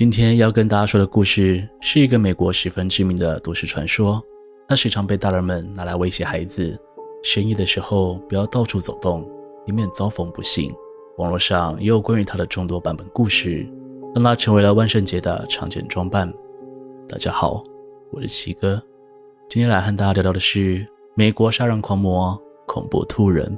[0.00, 4.18] 今天要跟大家说的故事是一个美国十分知名的都市传说，
[4.66, 6.74] 它时常被大人们拿来威胁孩子，
[7.22, 9.28] 深夜的时候不要到处走动，
[9.66, 10.74] 以免遭逢不幸。
[11.18, 13.68] 网络上也有关于它的众多版本故事，
[14.14, 16.32] 让它成为了万圣节的常见装扮。
[17.06, 17.62] 大家好，
[18.10, 18.82] 我是七哥，
[19.50, 23.54] 今天来和大家聊聊的是美国杀人狂魔恐怖兔人。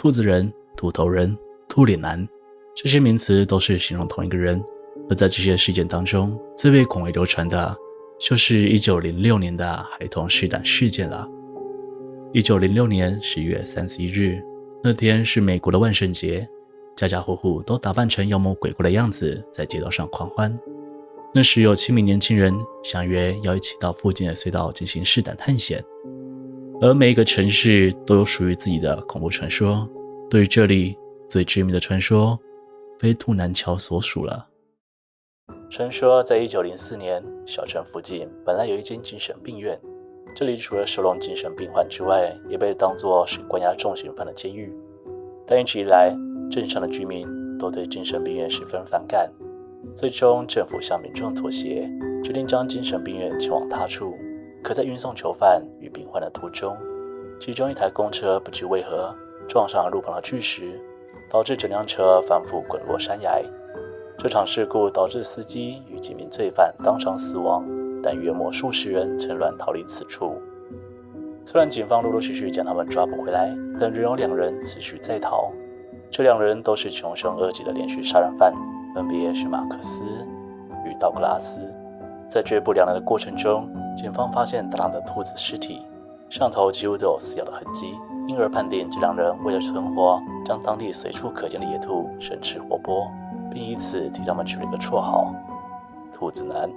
[0.00, 1.36] 兔子人、秃头人、
[1.68, 2.26] 兔脸男，
[2.74, 4.58] 这些名词都是形容同一个人。
[5.10, 7.76] 而在这些事件当中，最被广为流传的，
[8.18, 11.28] 就是1906年的孩童试胆事件了。
[12.32, 14.42] 1906年10月31日，
[14.82, 16.48] 那天是美国的万圣节，
[16.96, 20.58] 家家户户都打扮成妖魔鬼怪的样子，在街道上狂欢。
[21.34, 25.84] 那时有七名年轻人相约要一起到附近的隧道进行试胆探险。
[26.82, 29.86] 而每一个城市都有属于自己的恐怖传说。
[30.30, 30.96] 对于这里
[31.28, 32.38] 最知名的传说，
[33.00, 34.46] 非兔南桥所属了。
[35.68, 39.76] 传说在一九零四年，小镇附近本来有一间精神病院，
[40.36, 44.72] 这里除了收容精神病患之外，也被当作是关押重刑犯的监狱。
[45.48, 46.14] 但一直以来，
[46.48, 47.26] 镇上的居民
[47.58, 49.28] 都对精神病院十分反感。
[49.96, 51.90] 最终，政府向民众妥协，
[52.22, 54.14] 决定将精神病院迁往他处。
[54.62, 56.76] 可在运送囚犯与病患的途中，
[57.40, 59.12] 其中一台公车不知为何
[59.48, 60.80] 撞上路旁的巨石，
[61.30, 63.40] 导致整辆车反复滚落山崖。
[64.18, 67.64] 这场事故导致司机与几名罪犯当场死亡，
[68.02, 70.40] 但约莫数十人趁乱逃离此处。
[71.46, 73.48] 虽然警方陆陆续续将他们抓捕回来，
[73.80, 75.50] 但仍有两人持续在逃。
[76.10, 78.52] 这两人都是穷凶恶极的连续杀人犯，
[78.94, 80.04] 分别是马克思
[80.84, 81.60] 与道格拉斯。
[82.28, 85.80] 在追捕两人的过程中，警方发现大量的兔子尸体，
[86.30, 93.08] 上头几乎都有撕咬的痕迹，因而判定这两人为了存活，将当地随处可见的野兔生吃活剥，
[93.50, 95.34] 并以此替他们取了一个绰号
[96.14, 96.70] “兔子男”。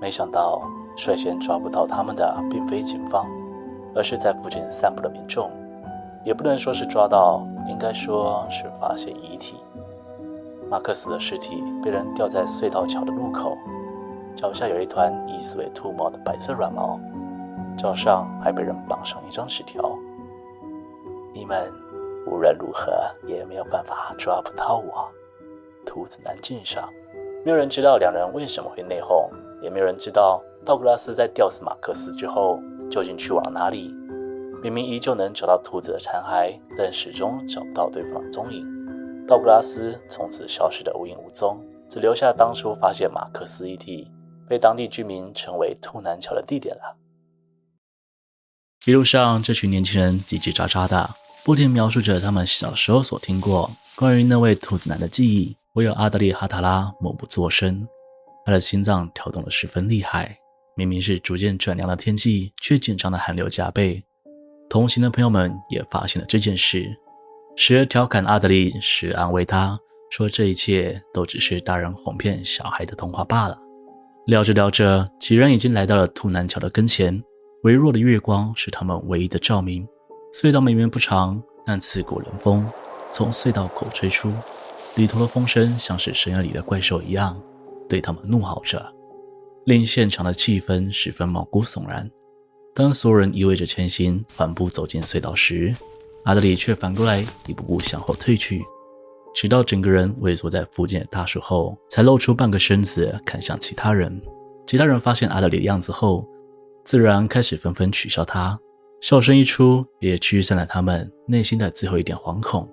[0.00, 0.60] 没想到，
[0.96, 3.24] 率先抓捕到他们的并非警方，
[3.94, 5.48] 而是在附近散步的民众。
[6.24, 9.58] 也不能说是抓到，应该说是发现遗体。
[10.68, 13.56] 马克思的尸体被人吊在隧道桥的入口。
[14.34, 16.98] 脚下有一团疑似为兔毛的白色软毛，
[17.76, 19.98] 脚上还被人绑上一张纸条
[21.34, 21.72] ：“你们
[22.26, 22.92] 无论如何
[23.26, 25.08] 也没有办法抓不到我，
[25.84, 26.88] 兔子男敬上。”
[27.44, 29.28] 没有人知道两人为什么会内讧，
[29.60, 33.92] 也没有人知道道格拉斯在吊死马克思之后究竟去往哪里。
[34.62, 38.64] 明明依旧能找到兔子的残骸，但始终找不到对方的踪影。
[39.26, 41.58] 道格拉斯从此消失得无影无踪，
[41.88, 44.08] 只留下当初发现马克思遗体。
[44.48, 46.94] 被当地居民称为“兔南桥”的地点了。
[48.84, 51.08] 一路上，这群年轻人叽叽喳喳的，
[51.44, 55.56] 不停描述着他们小时候所听过关于那位兔子男的记忆。
[55.74, 57.86] 唯有阿德利·哈塔拉默不作声，
[58.44, 60.36] 他的心脏跳动得十分厉害。
[60.74, 64.02] 明明是逐渐转凉的天气，却紧张的汗流浃背。
[64.68, 66.90] 同行的朋友们也发现了这件事，
[67.54, 69.78] 时而调侃阿德利，时而安慰他
[70.10, 73.56] 说：“这一切都只是大人哄骗小孩的童话罢了。”
[74.26, 77.22] 聊着聊着，几人已经来到了兔南桥的跟前。
[77.62, 79.86] 微弱的月光是他们唯一的照明。
[80.32, 82.66] 隧道明明不长，但刺骨冷风
[83.12, 84.32] 从隧道口吹出，
[84.96, 87.40] 里头的风声像是深渊里的怪兽一样，
[87.88, 88.92] 对他们怒吼着，
[89.64, 92.10] 令现场的气氛十分毛骨悚然。
[92.74, 95.72] 当所有人意味着前行，缓步走进隧道时，
[96.24, 98.60] 阿德里却反过来一步步向后退去。
[99.32, 104.20] 直到整个人萎缩在附近的大树后，才露出半个身子看向其他人。
[104.66, 106.26] 其他人发现阿德里的样子后，
[106.84, 108.58] 自然开始纷纷取笑他。
[109.00, 112.68] 笑声一出，也驱散了他们内心的最后一点惶恐，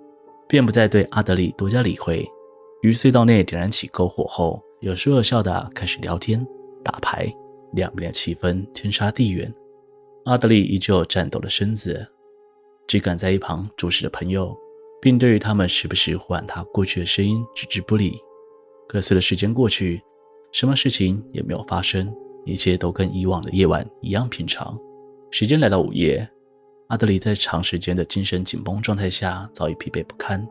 [0.48, 2.28] 便不再对阿德利多加理会。
[2.82, 6.46] 于隧道内点燃起篝火后，有说有笑的开始聊天、
[6.84, 7.32] 打牌，
[7.72, 9.52] 两边的气氛天差地远。
[10.24, 12.06] 阿德利依旧颤抖的身子，
[12.86, 14.56] 只敢在一旁注视着朋友。
[15.02, 18.12] 并对于他们时不时呼唤他过去的声音置之不理。
[18.86, 20.02] 可随着时间过去，
[20.52, 22.14] 什么事情也没有发生，
[22.44, 24.78] 一切都跟以往的夜晚一样平常。
[25.30, 26.28] 时间来到午夜，
[26.88, 30.46] 阿德里在长时间的精神紧绷状态下早已疲惫不堪，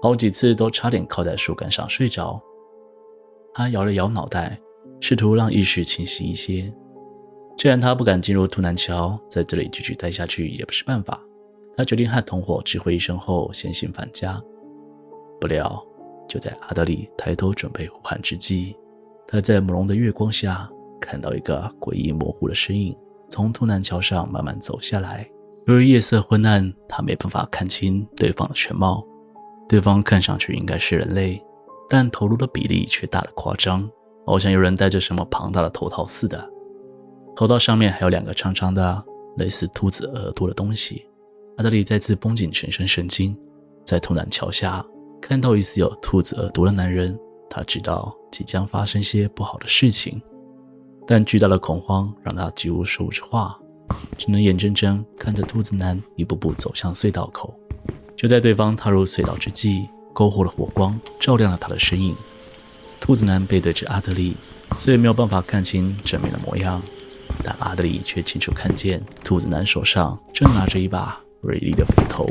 [0.00, 2.40] 好几次都差点靠在树干上睡着。
[3.52, 4.60] 他摇了摇脑袋，
[5.00, 6.72] 试图让意识清晰一些。
[7.56, 11.20] 既然他不敢进入兔南桥，在这里继续待下去也不是办法。
[11.76, 14.40] 他决定和同伙知会一声后先行返家。
[15.40, 15.84] 不料，
[16.28, 18.76] 就在阿德里抬头准备呼喊之际，
[19.26, 20.70] 他在朦胧的月光下
[21.04, 22.96] 看到一个诡异模糊的身影
[23.28, 25.28] 从兔南桥上慢慢走下来。
[25.68, 29.04] 由于夜色昏暗，他没办法看清对方的全貌。
[29.68, 31.42] 对方看上去应该是人类，
[31.88, 33.88] 但头颅的比例却大得夸张，
[34.26, 36.50] 好像有人戴着什么庞大的头套似的。
[37.36, 39.04] 头套上面还有两个长长的、
[39.36, 41.06] 类似兔子耳朵的东西。
[41.56, 43.36] 阿德里再次绷紧全身神经，
[43.86, 44.84] 在兔南桥下
[45.20, 47.18] 看到疑似有兔子耳朵的男人，
[47.48, 50.20] 他知道即将发生些不好的事情，
[51.06, 53.58] 但巨大的恐慌让他几乎说不出话。
[54.16, 57.54] 只能眼睁睁看着兔子男一步步走向隧道口。
[58.16, 62.14] 就在对方踏入隧道之际，篝火的火光照亮了他的身影。
[63.00, 64.36] 兔子男背对着阿德利，
[64.78, 66.80] 所以没有办法看清正面的模样。
[67.42, 72.30] 但阿德利却清楚看见，兔子男手上正拿着一把锐利的斧头。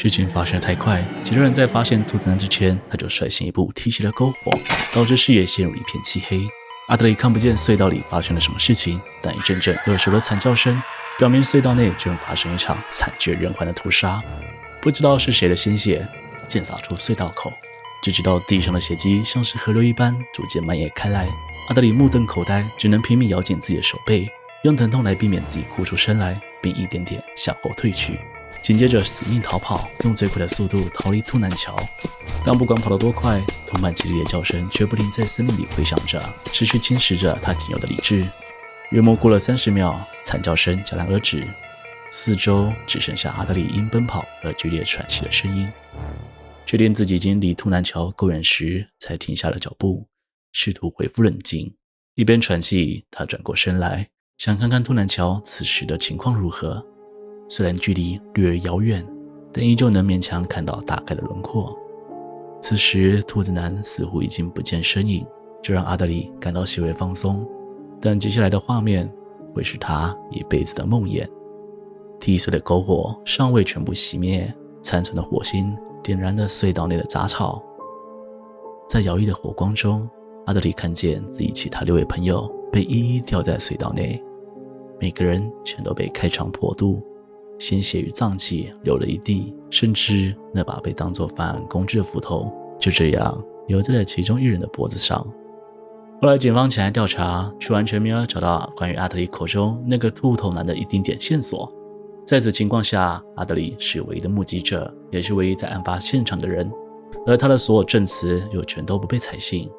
[0.00, 4.56] 事情发生的太快，几个人在发现兔子男之前，他就率先一步提起了篝火，
[4.94, 6.40] 导致视野陷入一片漆黑。
[6.86, 10.80] 阿德里看不见隧道里发生了什么事情，但一阵阵耳熟的惨叫声
[11.18, 14.22] 表明隧道内正发生一场惨绝人寰的屠杀。
[14.80, 16.06] 不知道是谁的鲜血
[16.46, 17.52] 溅洒出隧道口，
[18.00, 21.28] 只知道地上的血迹像是河流一般逐渐蔓延开来。
[21.70, 24.30] 阿德里目瞪口呆，只能拼命咬紧自己的手背，
[24.62, 28.16] 用疼痛来避免自己哭出声来，并一点点向后退去。
[28.60, 31.76] 紧接着死命逃跑，用最快的速度逃离兔南桥。
[32.44, 36.22] 但不管跑得多快，同伴激烈的叫声却不停在森林里回响着，
[36.52, 38.26] 持续侵蚀着他仅有的理智。
[38.90, 41.46] 约莫过了三十秒，惨叫声戛然而止，
[42.10, 45.70] 四周只剩下阿德里因奔跑而剧烈喘息的声音。
[46.64, 50.06] 确定自己已经离兔南桥够远时，才停下了脚步，
[50.52, 51.74] 试图恢复冷静。
[52.14, 56.84] 一边喘气，他转过身来，想看看兔南桥此时的情况如何。
[57.48, 59.04] 虽然距离略遥远，
[59.52, 61.76] 但依旧能勉强看到大概的轮廓。
[62.60, 65.26] 此时，兔子男似乎已经不见身影，
[65.62, 67.48] 这让阿德里感到细微放松。
[68.00, 69.10] 但接下来的画面
[69.54, 71.26] 会是他一辈子的梦魇。
[72.20, 74.52] 替碎的篝火尚未全部熄灭，
[74.82, 77.62] 残存的火星点燃了隧道内的杂草。
[78.88, 80.08] 在摇曳的火光中，
[80.46, 84.20] 阿德里看见自己其他六位朋友被一一吊在隧道内，
[85.00, 87.00] 每个人全都被开肠破肚。
[87.58, 95.26] 鲜血与脏器流了一地，甚至那把被当作犯案工具的斧头就这样留在了其中一人的脖子上。
[96.20, 101.72] 后来警方前来调查，却完全没有找到关于阿德里口中那个秃头男的一丁点线索。
[102.24, 106.70] 在此情况下，阿德里是唯一的目击者，也是唯一在案发现场的人，
[107.26, 109.70] 而他的所有证词又全都不被采信，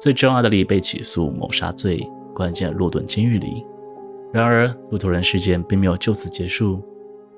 [0.00, 3.66] 最终阿德里被起诉谋杀罪，关进了洛顿监狱里。
[4.32, 6.80] 然而，秃头人事件并没有就此结束。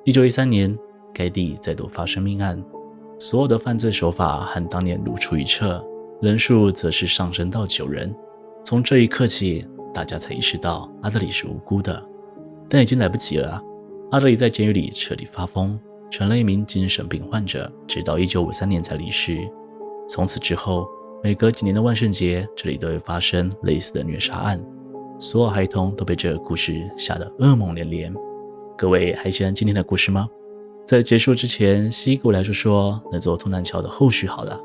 [0.05, 0.77] 一九一三年，
[1.15, 2.61] 该地再度发生命案，
[3.21, 5.81] 所有的犯罪手法和当年如出一辙，
[6.21, 8.13] 人数则是上升到九人。
[8.65, 9.65] 从这一刻起，
[9.95, 12.05] 大家才意识到阿德里是无辜的，
[12.69, 13.63] 但已经来不及了。
[14.11, 15.79] 阿德里在监狱里彻底发疯，
[16.11, 19.39] 成了一名精神病患者，直到一九五三年才离世。
[20.09, 20.85] 从此之后，
[21.23, 24.61] 每隔几年的万圣节，这里都会发生类似的虐杀案，
[25.21, 28.13] 所有孩童都被这个故事吓得噩梦连连。
[28.77, 30.29] 各位还喜欢今天的故事吗？
[30.87, 34.59] 在结束之前，西给我来说说那座通南桥的后续好了。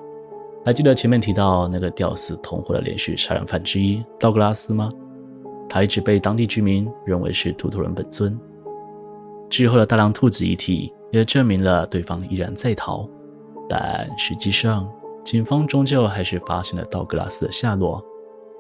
[0.66, 4.90] 还记得前面提到那个吊死同伙的连续杀人犯之一道格拉斯吗？
[5.70, 8.38] 他一直被当地居民认为是秃头人本尊。
[9.50, 13.08] 之后的大量兔子遗体也证明了对方依然在逃，
[13.70, 14.90] 但实际上，
[15.24, 18.04] 警方终究还是发现了道格拉斯的下落。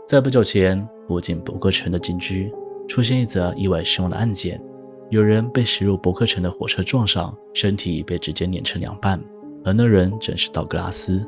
[0.08, 2.54] 在不久前，附近伯克城的警局
[2.88, 4.62] 出现一则意外身亡的案件。
[5.10, 9.18] 有人被驶入伯克城的火车撞上，身体被直接碾成两半，
[9.64, 11.26] 而那人正是道格拉斯。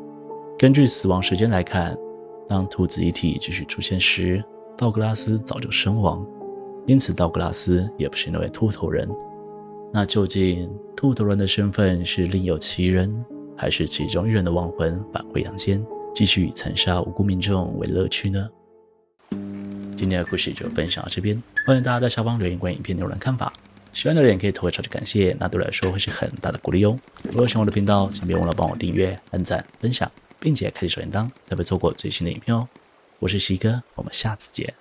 [0.57, 1.97] 根据死亡时间来看，
[2.45, 4.43] 当兔子遗体继续出现时，
[4.77, 6.27] 道格拉斯早就身亡，
[6.87, 9.09] 因此道格拉斯也不是那位秃头人。
[9.93, 15.81] 那究竟秃头人的身份是另有其人，还是其中一人的亡魂返回阳间，
[16.13, 18.49] 继续以残杀无辜民众为乐趣呢？
[19.95, 23.53] 今天的故事就分享到这边，欢迎大家在下方留言关于影片内容的看法。
[23.91, 26.97] 喜欢的人可以投个超级感谢，那对我来说会是很大的鼓励哦。
[27.23, 32.67] 如果喜欢我的频道，请别忘了帮我订阅、按赞、分享，并且开启小铃铛，才不会错过最新的影片哦。
[33.17, 34.73] 我是西哥，我们下次见。